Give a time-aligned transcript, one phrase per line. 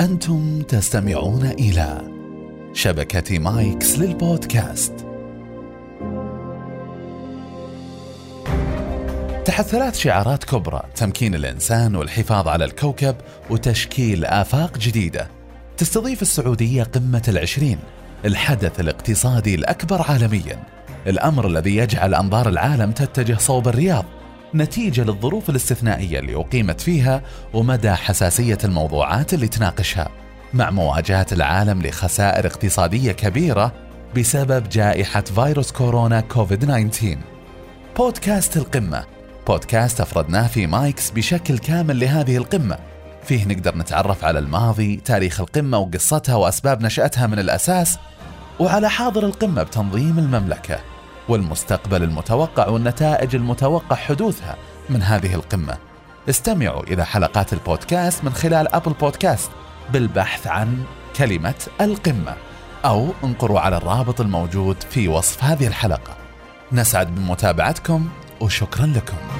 [0.00, 2.02] أنتم تستمعون إلى
[2.72, 4.92] شبكة مايكس للبودكاست.
[9.44, 13.16] تحت ثلاث شعارات كبرى تمكين الإنسان والحفاظ على الكوكب
[13.50, 15.28] وتشكيل آفاق جديدة.
[15.76, 17.78] تستضيف السعودية قمة العشرين
[18.24, 20.62] الحدث الاقتصادي الأكبر عالميا
[21.06, 24.04] الأمر الذي يجعل أنظار العالم تتجه صوب الرياض
[24.54, 27.22] نتيجة للظروف الاستثنائية اللي أقيمت فيها
[27.54, 30.08] ومدى حساسية الموضوعات اللي تناقشها
[30.54, 33.72] مع مواجهة العالم لخسائر اقتصادية كبيرة
[34.16, 37.18] بسبب جائحة فيروس كورونا كوفيد 19
[37.96, 39.04] بودكاست القمة
[39.46, 42.78] بودكاست أفردناه في مايكس بشكل كامل لهذه القمة.
[43.24, 47.98] فيه نقدر نتعرف على الماضي تاريخ القمة وقصتها وأسباب نشأتها من الأساس
[48.60, 50.78] وعلى حاضر القمة بتنظيم المملكة.
[51.28, 54.56] والمستقبل المتوقع والنتائج المتوقع حدوثها
[54.90, 55.76] من هذه القمة.
[56.28, 59.50] استمعوا إلى حلقات البودكاست من خلال أبل بودكاست
[59.92, 60.84] بالبحث عن
[61.16, 62.34] كلمة القمة
[62.84, 66.16] أو انقروا على الرابط الموجود في وصف هذه الحلقة.
[66.72, 68.08] نسعد بمتابعتكم
[68.40, 69.37] وشكرا لكم.